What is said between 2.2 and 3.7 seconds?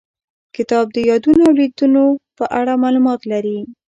په اړه معلومات لري.